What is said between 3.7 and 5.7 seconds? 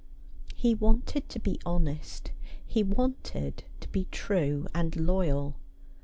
to be true and loyal.